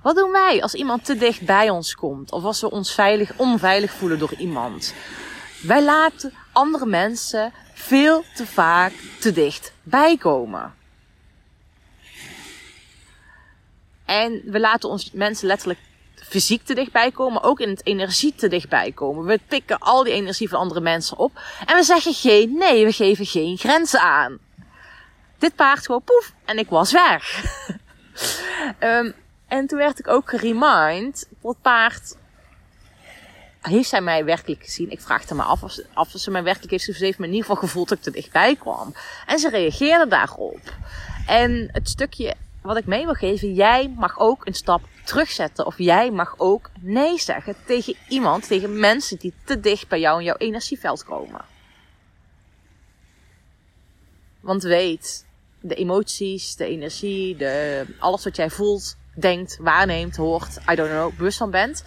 wat 0.02 0.16
doen 0.16 0.32
wij 0.32 0.62
als 0.62 0.74
iemand 0.74 1.06
te 1.06 1.16
dicht 1.16 1.46
bij 1.46 1.70
ons 1.70 1.96
komt? 1.96 2.32
Of 2.32 2.44
als 2.44 2.62
we 2.62 2.72
ons 2.72 2.94
veilig, 2.94 3.38
onveilig 3.38 3.92
voelen 3.92 4.20
door 4.20 4.34
iemand? 4.34 4.94
Wij 5.62 5.84
laten 5.84 6.34
andere 6.52 6.86
mensen 6.86 7.54
veel 7.74 8.24
te 8.36 8.46
vaak 8.46 8.94
te 9.20 9.32
dicht 9.32 9.74
bijkomen. 9.84 10.82
En 14.06 14.42
we 14.46 14.60
laten 14.60 14.90
ons 14.90 15.12
mensen 15.12 15.48
letterlijk 15.48 15.80
fysiek 16.16 16.64
te 16.64 16.74
dichtbij 16.74 17.12
komen, 17.12 17.34
maar 17.34 17.50
ook 17.50 17.60
in 17.60 17.70
het 17.70 17.86
energie 17.86 18.34
te 18.36 18.48
dichtbij 18.48 18.92
komen. 18.92 19.26
We 19.26 19.40
pikken 19.48 19.80
al 19.80 20.04
die 20.04 20.14
energie 20.14 20.50
van 20.50 20.60
andere 20.60 20.82
mensen 20.82 21.18
op 21.18 21.40
en 21.66 21.76
we 21.76 21.84
zeggen 21.84 22.14
geen 22.14 22.58
nee, 22.58 22.86
we 22.86 22.92
geven 22.92 23.26
geen 23.26 23.58
grenzen 23.58 24.02
aan. 24.02 24.38
Dit 25.38 25.56
paard 25.56 25.86
gewoon 25.86 26.04
poef 26.04 26.34
en 26.46 26.58
ik 26.58 26.70
was 26.70 26.92
weg. 26.92 27.44
um, 28.80 29.14
en 29.48 29.68
toen 29.68 29.78
werd 29.78 30.00
ik 30.00 30.08
ook 30.08 30.30
geremind, 30.30 31.28
dat 31.42 31.62
paard 31.62 32.16
heeft 33.62 33.90
zij 33.90 34.02
mij 34.02 34.26
werkelijk 34.26 34.64
gezien? 34.64 34.92
Ik 34.92 35.02
vraagde 35.02 35.36
me 35.36 35.42
af 35.42 35.64
of 35.64 35.72
ze, 35.72 35.86
of 35.96 36.10
ze 36.10 36.32
mij 36.32 36.44
werkelijk 36.44 36.72
heeft 36.72 36.84
gezien. 36.84 37.00
Ze 37.00 37.06
heeft 37.06 37.18
me 37.18 37.26
in 37.26 37.32
ieder 37.32 37.48
geval 37.48 37.62
gevoeld 37.62 37.90
dat 37.90 37.98
ik 37.98 38.04
te 38.04 38.12
dichtbij 38.12 38.56
kwam. 38.56 38.94
En 39.26 39.40
ze 39.40 39.50
reageerde 39.50 40.08
daarop. 40.08 40.60
En 41.28 41.70
het 41.72 41.90
stukje 41.90 42.36
wat 42.64 42.78
ik 42.78 42.86
mee 42.86 43.06
wil 43.06 43.14
geven, 43.14 43.54
jij 43.54 43.94
mag 43.96 44.20
ook 44.20 44.46
een 44.46 44.54
stap 44.54 44.82
terugzetten. 45.04 45.66
Of 45.66 45.78
jij 45.78 46.12
mag 46.12 46.34
ook 46.38 46.70
nee 46.80 47.20
zeggen 47.20 47.56
tegen 47.66 47.96
iemand, 48.08 48.48
tegen 48.48 48.80
mensen 48.80 49.18
die 49.18 49.34
te 49.46 49.60
dicht 49.60 49.88
bij 49.88 50.00
jou 50.00 50.20
in 50.20 50.26
jouw 50.26 50.38
energieveld 50.38 51.04
komen. 51.04 51.46
Want 54.40 54.64
weet, 54.64 55.26
de 55.60 55.76
emoties, 55.76 56.56
de 56.56 56.66
energie, 56.66 57.36
de, 57.36 57.86
alles 58.00 58.24
wat 58.24 58.36
jij 58.36 58.50
voelt, 58.50 58.98
denkt, 59.16 59.58
waarneemt, 59.62 60.16
hoort, 60.16 60.58
I 60.72 60.76
don't 60.76 60.90
know, 60.90 61.16
bewust 61.18 61.38
van 61.38 61.52
bent. 61.52 61.84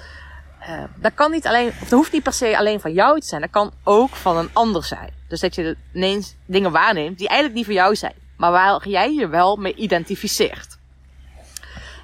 Uh, 0.60 0.84
dat 0.96 1.14
kan 1.14 1.30
niet 1.30 1.46
alleen, 1.46 1.68
of 1.68 1.78
dat 1.78 1.90
hoeft 1.90 2.12
niet 2.12 2.22
per 2.22 2.32
se 2.32 2.58
alleen 2.58 2.80
van 2.80 2.92
jou 2.92 3.20
te 3.20 3.26
zijn. 3.26 3.40
Dat 3.40 3.50
kan 3.50 3.72
ook 3.84 4.10
van 4.10 4.36
een 4.36 4.50
ander 4.52 4.84
zijn. 4.84 5.12
Dus 5.28 5.40
dat 5.40 5.54
je 5.54 5.76
ineens 5.92 6.34
dingen 6.46 6.72
waarneemt 6.72 7.18
die 7.18 7.28
eigenlijk 7.28 7.58
niet 7.58 7.66
voor 7.66 7.74
jou 7.74 7.96
zijn. 7.96 8.14
Maar 8.36 8.50
waar 8.50 8.88
jij 8.88 9.14
je 9.14 9.28
wel 9.28 9.56
mee 9.56 9.74
identificeert. 9.74 10.78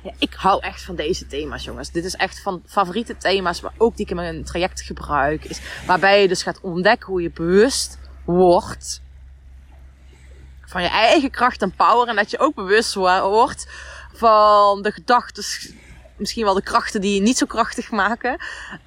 Ja, 0.02 0.12
ik 0.18 0.34
hou 0.34 0.62
echt 0.62 0.82
van 0.82 0.94
deze 0.94 1.26
thema's, 1.26 1.64
jongens. 1.64 1.90
Dit 1.90 2.04
is 2.04 2.14
echt 2.14 2.42
van 2.42 2.62
favoriete 2.66 3.16
thema's, 3.16 3.60
maar 3.60 3.72
ook 3.76 3.96
die 3.96 4.04
ik 4.04 4.10
in 4.10 4.16
mijn 4.16 4.44
traject 4.44 4.80
gebruik. 4.80 5.44
Is 5.44 5.60
waarbij 5.86 6.22
je 6.22 6.28
dus 6.28 6.42
gaat 6.42 6.60
ontdekken 6.60 7.08
hoe 7.08 7.22
je 7.22 7.30
bewust 7.30 7.98
wordt 8.24 9.02
van 10.64 10.82
je 10.82 10.88
eigen 10.88 11.30
kracht 11.30 11.62
en 11.62 11.74
power. 11.74 12.08
En 12.08 12.16
dat 12.16 12.30
je 12.30 12.38
ook 12.38 12.54
bewust 12.54 12.94
wordt 12.94 13.68
van 14.12 14.82
de 14.82 14.92
gedachten 14.92 15.44
misschien 16.22 16.44
wel 16.44 16.54
de 16.54 16.62
krachten 16.62 17.00
die 17.00 17.14
je 17.14 17.20
niet 17.20 17.38
zo 17.38 17.46
krachtig 17.46 17.90
maken. 17.90 18.36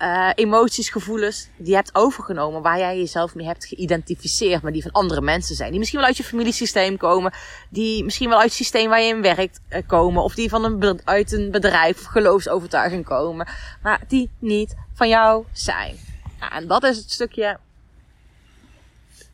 Uh, 0.01 0.29
emoties, 0.35 0.89
gevoelens 0.89 1.47
die 1.57 1.69
je 1.69 1.75
hebt 1.75 1.95
overgenomen. 1.95 2.61
Waar 2.61 2.77
jij 2.77 2.97
jezelf 2.97 3.35
mee 3.35 3.45
hebt 3.45 3.65
geïdentificeerd. 3.65 4.61
Maar 4.61 4.71
die 4.71 4.81
van 4.81 4.91
andere 4.91 5.21
mensen 5.21 5.55
zijn. 5.55 5.69
Die 5.69 5.79
misschien 5.79 5.99
wel 5.99 6.07
uit 6.07 6.17
je 6.17 6.23
familiesysteem 6.23 6.97
komen. 6.97 7.33
Die 7.69 8.03
misschien 8.03 8.29
wel 8.29 8.37
uit 8.37 8.47
het 8.47 8.57
systeem 8.57 8.89
waar 8.89 9.01
je 9.01 9.13
in 9.13 9.21
werkt 9.21 9.59
uh, 9.69 9.79
komen. 9.87 10.23
Of 10.23 10.35
die 10.35 10.49
van 10.49 10.63
een, 10.63 11.01
uit 11.03 11.31
een 11.31 11.51
bedrijf 11.51 11.99
of 11.99 12.05
geloofsovertuiging 12.05 13.05
komen. 13.05 13.47
Maar 13.81 14.01
die 14.07 14.29
niet 14.39 14.75
van 14.93 15.09
jou 15.09 15.45
zijn. 15.51 15.95
Nou, 16.39 16.53
en 16.53 16.67
dat 16.67 16.83
is 16.83 16.97
het 16.97 17.11
stukje... 17.11 17.59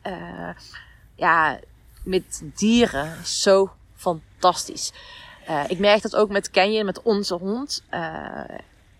Uh, 0.06 0.48
ja, 1.14 1.58
met 2.04 2.42
dieren 2.54 3.26
zo 3.26 3.70
fantastisch. 3.96 4.92
Uh, 5.48 5.64
ik 5.68 5.78
merk 5.78 6.02
dat 6.02 6.16
ook 6.16 6.30
met 6.30 6.50
Kenje, 6.50 6.84
met 6.84 7.02
onze 7.02 7.34
hond. 7.34 7.82
Uh, 7.94 8.40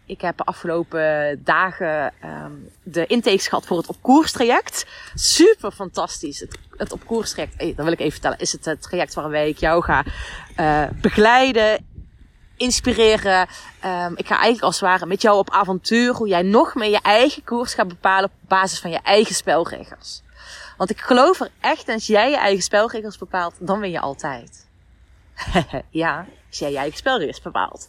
ik 0.06 0.20
heb 0.20 0.36
de 0.36 0.44
afgelopen 0.44 1.40
dagen 1.44 2.12
um, 2.24 2.68
de 2.82 3.06
intakes 3.06 3.48
gehad 3.48 3.66
voor 3.66 3.76
het 3.76 3.86
opkoerstraject. 3.86 4.86
Super 5.14 5.70
fantastisch. 5.70 6.46
Het, 6.76 6.92
opkoerstraject, 6.92 7.54
hey, 7.56 7.72
dat 7.76 7.84
wil 7.84 7.92
ik 7.92 8.00
even 8.00 8.12
vertellen, 8.12 8.38
is 8.38 8.52
het, 8.52 8.64
het 8.64 8.82
traject 8.82 9.14
waarbij 9.14 9.48
ik 9.48 9.58
jou 9.58 9.82
ga 9.82 10.04
begeleiden, 11.00 11.86
inspireren. 12.56 13.48
Um, 13.84 14.12
ik 14.16 14.26
ga 14.26 14.34
eigenlijk 14.34 14.62
als 14.62 14.80
het 14.80 14.88
ware 14.88 15.06
met 15.06 15.22
jou 15.22 15.38
op 15.38 15.50
avontuur 15.50 16.14
hoe 16.14 16.28
jij 16.28 16.42
nog 16.42 16.74
meer 16.74 16.90
je 16.90 17.00
eigen 17.02 17.44
koers 17.44 17.74
gaat 17.74 17.88
bepalen 17.88 18.24
op 18.24 18.48
basis 18.48 18.80
van 18.80 18.90
je 18.90 19.00
eigen 19.02 19.34
spelregels. 19.34 20.22
Want 20.76 20.90
ik 20.90 21.00
geloof 21.00 21.40
er 21.40 21.50
echt, 21.60 21.88
als 21.88 22.06
jij 22.06 22.30
je 22.30 22.36
eigen 22.36 22.62
spelregels 22.62 23.18
bepaalt, 23.18 23.54
dan 23.58 23.80
win 23.80 23.90
je 23.90 24.00
altijd. 24.00 24.66
ja, 25.90 26.26
als 26.48 26.58
jij 26.58 26.76
eigen 26.76 26.98
spelregels 26.98 27.40
bepaalt. 27.40 27.88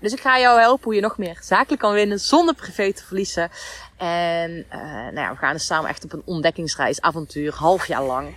Dus 0.00 0.12
ik 0.12 0.20
ga 0.20 0.38
jou 0.38 0.60
helpen 0.60 0.84
hoe 0.84 0.94
je 0.94 1.00
nog 1.00 1.18
meer 1.18 1.38
zakelijk 1.42 1.80
kan 1.80 1.92
winnen 1.92 2.20
zonder 2.20 2.54
privé 2.54 2.92
te 2.92 3.04
verliezen. 3.04 3.50
En 3.96 4.50
uh, 4.50 4.82
nou 4.92 5.14
ja, 5.14 5.30
we 5.30 5.36
gaan 5.36 5.52
dus 5.52 5.66
samen 5.66 5.90
echt 5.90 6.04
op 6.04 6.12
een 6.12 6.22
ontdekkingsreis, 6.24 7.00
avontuur, 7.00 7.54
half 7.54 7.86
jaar 7.86 8.02
lang. 8.02 8.36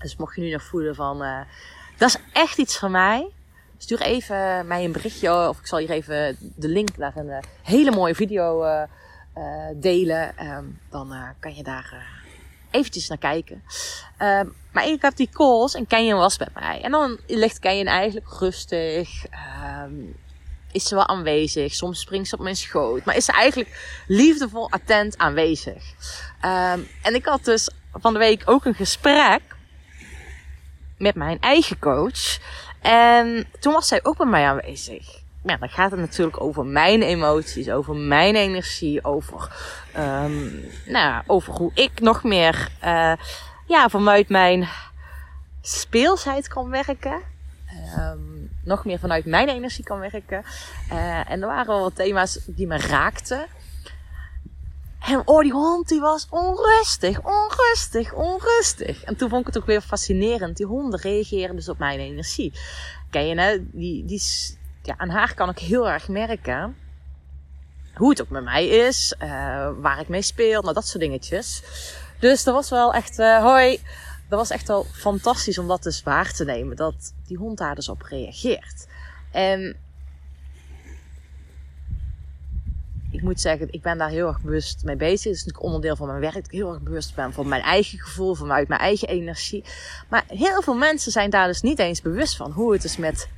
Dus 0.00 0.16
mocht 0.16 0.36
je 0.36 0.42
nu 0.42 0.50
nog 0.50 0.62
voelen 0.62 0.94
van, 0.94 1.22
uh, 1.22 1.40
dat 1.98 2.08
is 2.08 2.16
echt 2.32 2.58
iets 2.58 2.78
van 2.78 2.90
mij. 2.90 3.26
Stuur 3.78 4.00
even 4.00 4.66
mij 4.66 4.84
een 4.84 4.92
berichtje 4.92 5.48
of 5.48 5.58
ik 5.58 5.66
zal 5.66 5.78
hier 5.78 5.90
even 5.90 6.36
de 6.40 6.68
link 6.68 6.96
naar 6.96 7.16
een 7.16 7.44
hele 7.62 7.90
mooie 7.90 8.14
video 8.14 8.64
delen. 9.74 10.46
Um, 10.46 10.80
dan 10.90 11.14
kan 11.40 11.54
je 11.54 11.62
daar 11.62 12.24
eventjes 12.76 13.08
naar 13.08 13.18
kijken. 13.18 13.62
Um, 14.22 14.54
maar 14.72 14.86
ik 14.86 15.02
heb 15.02 15.16
die 15.16 15.28
calls 15.32 15.74
en 15.74 15.86
Kenyon 15.86 16.18
was 16.18 16.36
bij 16.36 16.48
mij. 16.54 16.80
En 16.82 16.90
dan 16.90 17.18
ligt 17.26 17.58
Kenyon 17.58 17.86
eigenlijk 17.86 18.26
rustig. 18.38 19.24
Um, 19.84 20.16
is 20.72 20.88
ze 20.88 20.94
wel 20.94 21.06
aanwezig. 21.06 21.74
Soms 21.74 22.00
springt 22.00 22.28
ze 22.28 22.34
op 22.34 22.42
mijn 22.42 22.56
schoot. 22.56 23.04
Maar 23.04 23.16
is 23.16 23.24
ze 23.24 23.32
eigenlijk 23.32 24.02
liefdevol, 24.06 24.70
attent 24.70 25.18
aanwezig. 25.18 25.84
Um, 26.44 26.88
en 27.02 27.14
ik 27.14 27.24
had 27.24 27.44
dus 27.44 27.70
van 27.92 28.12
de 28.12 28.18
week 28.18 28.42
ook 28.44 28.64
een 28.64 28.74
gesprek 28.74 29.40
met 30.98 31.14
mijn 31.14 31.40
eigen 31.40 31.78
coach. 31.78 32.38
En 32.80 33.48
toen 33.60 33.72
was 33.72 33.88
zij 33.88 34.00
ook 34.02 34.16
bij 34.16 34.26
mij 34.26 34.44
aanwezig 34.44 35.24
ja, 35.46 35.56
dan 35.56 35.68
gaat 35.68 35.90
het 35.90 36.00
natuurlijk 36.00 36.40
over 36.40 36.64
mijn 36.64 37.02
emoties, 37.02 37.70
over 37.70 37.94
mijn 37.94 38.36
energie, 38.36 39.04
over, 39.04 39.52
um, 39.98 40.64
nou, 40.86 41.22
over 41.26 41.52
hoe 41.52 41.70
ik 41.74 42.00
nog 42.00 42.22
meer 42.22 42.68
uh, 42.84 43.12
ja, 43.66 43.88
vanuit 43.88 44.28
mijn 44.28 44.68
speelsheid 45.60 46.48
kan 46.48 46.70
werken. 46.70 47.20
Um, 47.98 48.50
nog 48.64 48.84
meer 48.84 48.98
vanuit 48.98 49.24
mijn 49.24 49.48
energie 49.48 49.84
kan 49.84 49.98
werken. 49.98 50.44
Uh, 50.92 51.30
en 51.30 51.40
er 51.40 51.46
waren 51.46 51.66
wel 51.66 51.80
wat 51.80 51.96
thema's 51.96 52.40
die 52.46 52.66
me 52.66 52.78
raakten. 52.78 53.46
En 55.06 55.22
oh, 55.24 55.42
die 55.42 55.52
hond 55.52 55.88
die 55.88 56.00
was 56.00 56.26
onrustig, 56.30 57.20
onrustig, 57.22 58.12
onrustig. 58.12 59.04
En 59.04 59.16
toen 59.16 59.28
vond 59.28 59.40
ik 59.40 59.46
het 59.46 59.62
ook 59.62 59.66
weer 59.68 59.80
fascinerend. 59.80 60.56
Die 60.56 60.66
honden 60.66 61.00
reageren 61.00 61.56
dus 61.56 61.68
op 61.68 61.78
mijn 61.78 61.98
energie. 61.98 62.52
Ken 63.10 63.26
je, 63.26 63.40
hè? 63.40 63.58
Die, 63.70 64.04
die, 64.04 64.22
ja, 64.86 64.94
aan 64.96 65.08
haar 65.08 65.34
kan 65.34 65.48
ik 65.48 65.58
heel 65.58 65.88
erg 65.88 66.08
merken 66.08 66.76
hoe 67.94 68.10
het 68.10 68.22
ook 68.22 68.28
met 68.28 68.44
mij 68.44 68.66
is, 68.66 69.14
uh, 69.22 69.28
waar 69.80 70.00
ik 70.00 70.08
mee 70.08 70.22
speel, 70.22 70.62
nou 70.62 70.74
dat 70.74 70.86
soort 70.86 71.02
dingetjes. 71.02 71.62
Dus 72.18 72.44
dat 72.44 72.54
was 72.54 72.70
wel 72.70 72.94
echt, 72.94 73.18
uh, 73.18 73.42
hoi, 73.42 73.80
dat 74.28 74.38
was 74.38 74.50
echt 74.50 74.68
wel 74.68 74.84
fantastisch 74.84 75.58
om 75.58 75.68
dat 75.68 75.82
dus 75.82 76.02
waar 76.02 76.32
te 76.32 76.44
nemen, 76.44 76.76
dat 76.76 77.14
die 77.26 77.36
hond 77.36 77.58
daar 77.58 77.74
dus 77.74 77.88
op 77.88 78.02
reageert. 78.02 78.86
En 79.32 79.76
ik 83.10 83.22
moet 83.22 83.40
zeggen, 83.40 83.72
ik 83.72 83.82
ben 83.82 83.98
daar 83.98 84.08
heel 84.08 84.26
erg 84.26 84.40
bewust 84.40 84.84
mee 84.84 84.96
bezig. 84.96 85.24
Het 85.24 85.34
is 85.34 85.44
natuurlijk 85.44 85.64
onderdeel 85.64 85.96
van 85.96 86.06
mijn 86.06 86.20
werk. 86.20 86.34
Dat 86.34 86.44
ik 86.44 86.50
heel 86.50 86.72
erg 86.72 86.82
bewust 86.82 87.14
ben 87.14 87.32
van 87.32 87.48
mijn 87.48 87.62
eigen 87.62 87.98
gevoel, 87.98 88.34
vanuit 88.34 88.68
mijn 88.68 88.80
eigen 88.80 89.08
energie. 89.08 89.64
Maar 90.08 90.24
heel 90.28 90.62
veel 90.62 90.74
mensen 90.74 91.12
zijn 91.12 91.30
daar 91.30 91.46
dus 91.46 91.60
niet 91.60 91.78
eens 91.78 92.02
bewust 92.02 92.36
van 92.36 92.50
hoe 92.50 92.72
het 92.72 92.84
is 92.84 92.96
met 92.96 93.28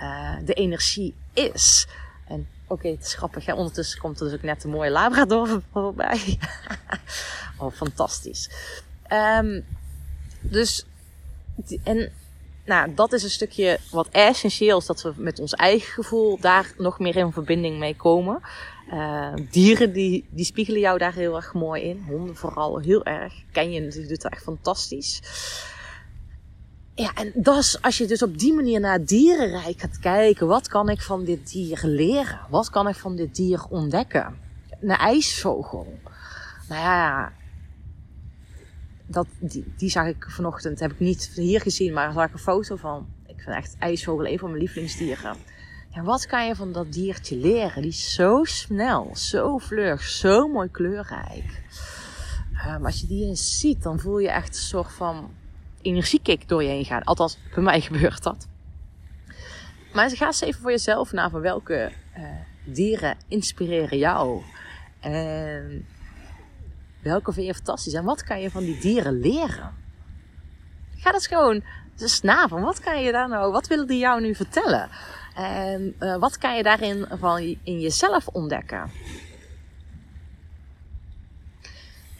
uh, 0.00 0.36
de 0.44 0.54
energie 0.54 1.14
is. 1.32 1.86
En 2.28 2.48
oké, 2.66 2.88
het 2.88 3.04
is 3.04 3.14
grappig. 3.14 3.52
Ondertussen 3.54 4.00
komt 4.00 4.20
er 4.20 4.26
dus 4.26 4.34
ook 4.34 4.42
net 4.42 4.64
een 4.64 4.70
mooie 4.70 4.90
Labrador 4.90 5.62
voorbij. 5.72 6.38
oh, 7.58 7.72
fantastisch. 7.72 8.50
Um, 9.12 9.64
dus, 10.40 10.84
en 11.82 12.12
nou, 12.64 12.94
dat 12.94 13.12
is 13.12 13.22
een 13.22 13.30
stukje 13.30 13.78
wat 13.90 14.08
essentieel 14.08 14.78
is. 14.78 14.86
Dat 14.86 15.02
we 15.02 15.12
met 15.16 15.38
ons 15.38 15.54
eigen 15.54 15.92
gevoel 15.92 16.38
daar 16.40 16.72
nog 16.76 16.98
meer 16.98 17.16
in 17.16 17.32
verbinding 17.32 17.78
mee 17.78 17.96
komen. 17.96 18.40
Uh, 18.92 19.32
dieren 19.50 19.92
die, 19.92 20.26
die 20.30 20.44
spiegelen 20.44 20.80
jou 20.80 20.98
daar 20.98 21.14
heel 21.14 21.36
erg 21.36 21.54
mooi 21.54 21.82
in. 21.82 22.04
Honden 22.06 22.36
vooral 22.36 22.78
heel 22.78 23.04
erg. 23.04 23.34
Ken 23.52 23.70
je 23.70 23.80
natuurlijk, 23.80 24.08
doet 24.08 24.22
dat 24.22 24.32
echt 24.32 24.42
fantastisch. 24.42 25.20
Ja, 26.98 27.14
en 27.14 27.32
dat 27.34 27.78
als 27.80 27.98
je 27.98 28.06
dus 28.06 28.22
op 28.22 28.38
die 28.38 28.54
manier 28.54 28.80
naar 28.80 29.04
dierenrijk 29.04 29.80
gaat 29.80 29.98
kijken, 29.98 30.46
wat 30.46 30.68
kan 30.68 30.88
ik 30.88 31.00
van 31.00 31.24
dit 31.24 31.50
dier 31.50 31.80
leren? 31.82 32.38
Wat 32.50 32.70
kan 32.70 32.88
ik 32.88 32.94
van 32.94 33.16
dit 33.16 33.34
dier 33.34 33.64
ontdekken? 33.70 34.38
Een 34.80 34.90
ijsvogel. 34.90 35.98
Nou 36.68 36.80
ja, 36.80 37.32
dat, 39.06 39.26
die, 39.38 39.72
die 39.76 39.90
zag 39.90 40.06
ik 40.06 40.26
vanochtend, 40.28 40.80
heb 40.80 40.90
ik 40.90 40.98
niet 40.98 41.30
hier 41.34 41.60
gezien, 41.60 41.92
maar 41.92 42.04
daar 42.04 42.14
zag 42.14 42.26
ik 42.26 42.32
een 42.32 42.38
foto 42.38 42.76
van. 42.76 43.06
Ik 43.26 43.40
vind 43.40 43.56
echt 43.56 43.76
ijsvogel 43.78 44.26
een 44.26 44.38
van 44.38 44.48
mijn 44.48 44.62
lievelingsdieren. 44.62 45.36
Ja, 45.90 46.02
wat 46.02 46.26
kan 46.26 46.46
je 46.46 46.54
van 46.54 46.72
dat 46.72 46.92
diertje 46.92 47.36
leren? 47.36 47.82
Die 47.82 47.90
is 47.90 48.14
zo 48.14 48.44
snel, 48.44 49.10
zo 49.16 49.58
vlug, 49.58 50.02
zo 50.02 50.48
mooi 50.48 50.70
kleurrijk. 50.70 51.62
Um, 52.68 52.86
als 52.86 53.00
je 53.00 53.06
die 53.06 53.26
eens 53.26 53.58
ziet, 53.58 53.82
dan 53.82 54.00
voel 54.00 54.18
je 54.18 54.30
echt 54.30 54.48
een 54.48 54.62
soort 54.62 54.92
van 54.92 55.30
energiekick 55.88 56.48
door 56.48 56.62
je 56.62 56.68
heen 56.68 56.84
gaan. 56.84 57.02
Althans, 57.02 57.38
bij 57.54 57.62
mij 57.62 57.80
gebeurt 57.90 58.22
dat. 58.22 58.48
Maar 59.92 60.10
ga 60.10 60.26
eens 60.26 60.40
even 60.40 60.60
voor 60.60 60.70
jezelf 60.70 61.12
na 61.12 61.30
van 61.30 61.40
welke 61.40 61.92
uh, 62.16 62.24
dieren 62.64 63.16
inspireren 63.28 63.98
jou. 63.98 64.42
En 65.00 65.86
welke 67.02 67.32
vind 67.32 67.46
je 67.46 67.54
fantastisch? 67.54 67.92
En 67.92 68.04
wat 68.04 68.24
kan 68.24 68.40
je 68.40 68.50
van 68.50 68.64
die 68.64 68.78
dieren 68.78 69.20
leren? 69.20 69.74
Ga 70.96 71.12
dat 71.12 71.26
gewoon 71.26 71.62
eens 71.98 72.20
na 72.20 72.48
van 72.48 72.62
wat 72.62 72.80
kan 72.80 73.02
je 73.02 73.12
daar 73.12 73.28
nou, 73.28 73.52
wat 73.52 73.66
willen 73.66 73.86
die 73.86 73.98
jou 73.98 74.20
nu 74.20 74.34
vertellen? 74.34 74.88
En 75.34 75.94
uh, 76.00 76.16
wat 76.16 76.38
kan 76.38 76.56
je 76.56 76.62
daarin 76.62 77.06
van 77.10 77.56
in 77.62 77.80
jezelf 77.80 78.26
ontdekken? 78.26 78.90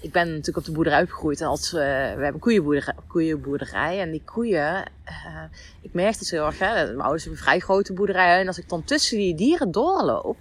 Ik 0.01 0.13
ben 0.13 0.29
natuurlijk 0.29 0.57
op 0.57 0.65
de 0.65 0.73
boerderij 0.73 1.03
opgegroeid. 1.03 1.41
En 1.41 1.47
als, 1.47 1.73
uh, 1.73 1.81
we 1.81 1.85
hebben 1.85 2.35
een 2.35 2.39
koeienboerderij, 2.39 2.95
koeienboerderij. 3.07 4.01
En 4.01 4.11
die 4.11 4.23
koeien, 4.25 4.91
uh, 5.09 5.43
ik 5.81 5.93
merkte 5.93 6.19
het 6.19 6.31
heel 6.31 6.47
erg. 6.47 6.59
Mijn 6.59 7.01
ouders 7.01 7.25
hebben 7.25 7.43
vrij 7.43 7.59
grote 7.59 7.93
boerderij. 7.93 8.41
En 8.41 8.47
als 8.47 8.59
ik 8.59 8.69
dan 8.69 8.85
tussen 8.85 9.17
die 9.17 9.35
dieren 9.35 9.71
doorloop. 9.71 10.37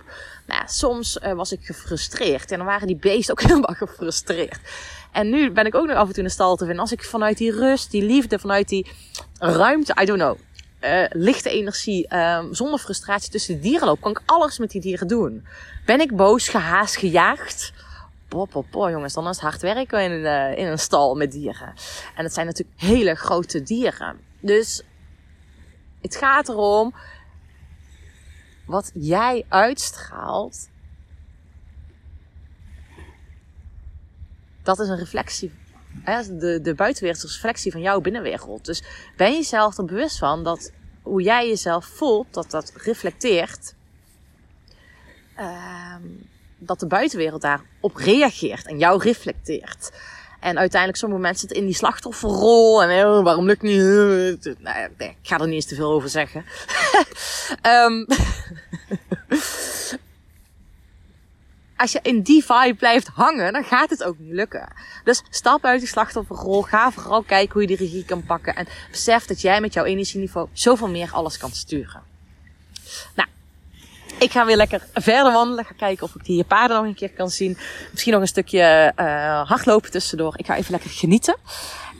Nou 0.46 0.64
soms 0.66 1.20
uh, 1.24 1.34
was 1.34 1.52
ik 1.52 1.66
gefrustreerd. 1.66 2.52
En 2.52 2.58
dan 2.58 2.68
waren 2.68 2.88
die 2.88 2.96
beesten 2.96 3.32
ook 3.32 3.42
helemaal 3.50 3.76
gefrustreerd. 3.76 4.60
En 5.12 5.30
nu 5.30 5.52
ben 5.52 5.66
ik 5.66 5.76
ook 5.76 5.88
nog 5.88 5.96
af 5.96 6.08
en 6.08 6.14
toe 6.14 6.18
in 6.18 6.28
de 6.28 6.34
stal 6.34 6.56
te 6.56 6.66
vinden. 6.66 6.82
Als 6.82 6.92
ik 6.92 7.04
vanuit 7.04 7.38
die 7.38 7.52
rust, 7.52 7.92
die 7.92 8.04
liefde, 8.04 8.40
vanuit 8.40 8.70
die 8.70 8.92
ruimte, 9.40 9.98
I 10.02 10.06
don't 10.06 10.20
know. 10.20 10.38
Lichte 11.10 11.50
energie, 11.50 12.08
uh, 12.10 12.44
zonder 12.52 12.80
frustratie 12.80 13.32
tussen 13.32 13.56
de 13.56 13.62
dieren 13.62 13.88
loop, 13.88 14.02
kan 14.02 14.12
ik 14.12 14.22
alles 14.26 14.58
met 14.58 14.72
die 14.72 14.82
dieren 14.82 15.08
doen. 15.08 15.48
Ben 15.86 16.00
ik 16.00 16.16
boos, 16.16 16.48
gehaast, 16.48 16.98
gejaagd? 16.98 17.74
Poh, 18.28 18.90
jongens, 18.90 19.14
dan 19.14 19.28
is 19.28 19.36
het 19.36 19.40
hard 19.40 19.62
werken 19.62 20.04
in, 20.04 20.12
uh, 20.12 20.58
in 20.58 20.68
een 20.68 20.80
stal 20.80 21.16
met 21.16 21.32
dieren. 21.32 21.74
En 22.16 22.24
het 22.24 22.34
zijn 22.34 22.46
natuurlijk 22.46 22.82
hele 22.82 23.16
grote 23.16 23.64
dieren. 23.64 24.20
Dus 24.40 24.84
het 26.02 26.16
gaat 26.16 26.50
erom 26.50 26.94
wat 28.66 28.92
jij 28.94 29.46
uitstraalt. 29.48 30.70
Dat 34.64 34.80
is 34.80 34.88
een 34.88 34.98
reflectie. 34.98 35.52
De, 36.06 36.60
de 36.62 36.76
buitenwereld 36.76 37.24
is 37.24 37.34
reflectie 37.34 37.72
van 37.72 37.82
jouw 37.82 38.02
binnenwereld. 38.02 38.66
Dus 38.66 38.84
ben 39.16 39.32
je 39.32 39.38
jezelf 39.38 39.78
er 39.78 39.86
bewust 39.86 40.18
van 40.18 40.44
dat 40.44 40.72
hoe 41.02 41.22
jij 41.22 41.48
jezelf 41.48 41.86
voelt, 41.86 42.34
dat 42.34 42.52
dat 42.52 42.74
reflecteert. 42.76 43.76
Uh, 45.40 45.96
dat 46.58 46.80
de 46.80 46.88
buitenwereld 46.88 47.42
daarop 47.42 47.96
reageert 47.96 48.68
en 48.68 48.78
jou 48.78 49.02
reflecteert. 49.04 49.92
En 50.40 50.58
uiteindelijk 50.58 51.00
sommige 51.00 51.22
mensen 51.22 51.40
zitten 51.40 51.58
in 51.58 51.66
die 51.66 51.76
slachtofferrol. 51.76 52.84
En 52.84 53.06
oh, 53.06 53.24
waarom 53.24 53.46
lukt 53.46 53.62
niet? 53.62 54.56
Nou, 54.60 54.90
nee, 54.98 55.10
ik 55.10 55.18
ga 55.22 55.38
er 55.40 55.46
niet 55.46 55.56
eens 55.56 55.66
te 55.66 55.76
veel 55.76 55.92
over 55.92 56.10
zeggen. 56.10 56.46
um, 57.62 58.06
als 61.78 61.92
je 61.92 62.00
in 62.02 62.22
die 62.22 62.46
vibe 62.46 62.76
blijft 62.78 63.08
hangen, 63.08 63.54
dan 63.54 63.64
gaat 63.64 63.90
het 63.90 64.04
ook 64.04 64.20
niet 64.20 64.34
lukken. 64.34 64.74
Dus 65.04 65.24
stap 65.30 65.66
uit 65.66 65.80
die 65.80 65.90
slachtofferrol. 65.90 66.62
Ga 66.62 66.92
vooral 66.92 67.24
kijken 67.24 67.54
hoe 67.54 67.62
je 67.62 67.68
die 67.68 67.78
regie 67.78 68.06
kan 68.06 68.24
pakken. 68.24 68.56
En 68.56 68.68
besef 68.92 69.26
dat 69.26 69.42
jij 69.42 69.62
met 69.62 69.74
jouw 69.74 69.84
energieniveau 69.84 70.48
zoveel 70.54 70.90
meer 70.90 71.12
alles 71.12 71.38
kan 71.38 71.52
sturen. 71.52 72.02
Nou, 73.16 73.30
ik 74.20 74.32
ga 74.32 74.46
weer 74.46 74.56
lekker 74.56 74.88
verder 74.94 75.32
wandelen. 75.32 75.66
Ga 75.66 75.74
kijken 75.78 76.04
of 76.04 76.16
ik 76.16 76.26
die 76.26 76.44
paarden 76.44 76.78
nog 76.78 76.86
een 76.86 76.96
keer 76.96 77.12
kan 77.12 77.30
zien. 77.30 77.58
Misschien 77.92 78.14
nog 78.14 78.22
een 78.22 78.28
stukje 78.28 78.94
uh, 79.00 79.48
hardlopen 79.50 79.92
tussendoor. 79.92 80.34
Ik 80.38 80.46
ga 80.46 80.56
even 80.56 80.72
lekker 80.72 80.90
genieten. 80.90 81.36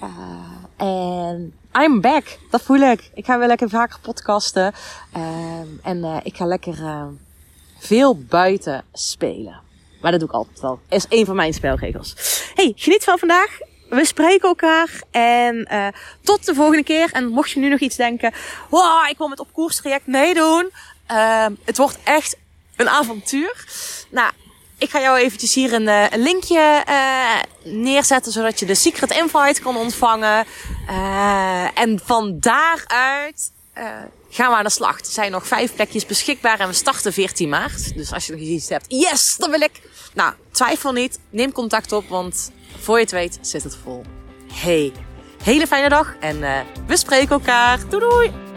Uh, 0.04 0.88
en 0.88 1.54
I'm 1.82 2.02
back. 2.02 2.38
Dat 2.50 2.62
voel 2.62 2.82
ik. 2.82 3.12
Ik 3.14 3.26
ga 3.26 3.38
weer 3.38 3.48
lekker 3.48 3.70
vaker 3.70 4.00
podcasten. 4.00 4.74
Uh, 5.18 5.24
en 5.84 6.22
ik 6.24 6.36
ga 6.36 6.46
lekker 6.46 6.78
veel 7.80 8.18
buiten 8.18 8.84
spelen. 8.94 9.60
Maar 10.02 10.12
dat 10.12 10.20
doe 10.20 10.30
ik 10.30 10.36
altijd 10.36 10.60
wel. 10.60 10.80
Is 10.90 11.06
een 11.10 11.26
van 11.26 11.36
mijn 11.36 11.54
spelregels. 11.54 12.16
Hey, 12.56 12.74
geniet 12.76 13.04
van 13.04 13.18
vandaag. 13.18 13.58
We 13.90 14.06
spreken 14.06 14.48
elkaar 14.48 15.02
en 15.12 15.68
uh, 15.72 15.88
tot 16.22 16.46
de 16.46 16.54
volgende 16.54 16.84
keer. 16.84 17.10
En 17.12 17.28
mocht 17.28 17.52
je 17.52 17.60
nu 17.60 17.70
nog 17.70 17.80
iets 17.80 17.96
denken, 17.96 18.34
wow, 18.70 19.10
ik 19.10 19.18
wil 19.18 19.28
met 19.28 19.40
op 19.40 19.54
koers 19.54 19.76
traject 19.76 20.08
meedoen. 20.08 20.72
Uh, 21.12 21.46
het 21.66 21.78
wordt 21.78 21.98
echt 22.04 22.38
een 22.76 22.90
avontuur. 22.90 23.66
Nou, 24.10 24.32
ik 24.78 24.90
ga 24.90 25.00
jou 25.00 25.18
eventjes 25.18 25.54
hier 25.54 25.74
een, 25.74 25.88
uh, 25.88 26.10
een 26.10 26.22
linkje 26.22 26.84
uh, 26.90 27.74
neerzetten, 27.74 28.32
zodat 28.32 28.60
je 28.60 28.66
de 28.66 28.76
secret 28.76 29.12
invite 29.12 29.62
kan 29.62 29.78
ontvangen. 29.78 30.46
Uh, 30.90 31.80
en 31.80 32.00
van 32.06 32.40
daaruit 32.40 33.52
gaan 34.30 34.50
we 34.50 34.56
aan 34.56 34.64
de 34.64 34.70
slag. 34.70 35.00
Er 35.00 35.06
zijn 35.06 35.32
nog 35.32 35.48
vijf 35.48 35.76
plekjes 35.76 36.06
beschikbaar 36.06 36.60
en 36.60 36.68
we 36.68 36.74
starten 36.74 37.14
14 37.14 37.50
maart. 37.50 37.96
Dus 37.96 38.14
als 38.14 38.26
je 38.26 38.32
nog 38.32 38.42
iets 38.42 38.70
hebt, 38.70 38.86
yes, 38.88 39.36
dat 39.38 39.50
wil 39.50 39.62
ik. 39.62 39.82
Nou, 40.14 40.34
twijfel 40.52 40.92
niet. 40.92 41.20
Neem 41.30 41.52
contact 41.52 41.92
op, 41.92 42.10
want 42.10 42.52
voor 42.80 42.96
je 42.96 43.02
het 43.02 43.12
weet 43.12 43.38
zit 43.42 43.64
het 43.64 43.78
vol. 43.84 44.04
Hey, 44.54 44.92
hele 45.44 45.68
fijne 45.68 45.90
dag 45.90 46.16
en 46.20 46.40
we 46.88 46.98
spreken 46.98 47.30
elkaar. 47.30 47.90
Doei 47.90 48.10
doei! 48.10 48.57